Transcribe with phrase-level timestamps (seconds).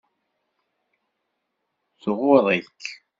[2.01, 2.81] Tɣurr-ik.